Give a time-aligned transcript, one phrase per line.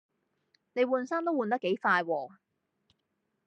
[0.73, 2.31] 你換衫都換得幾快喎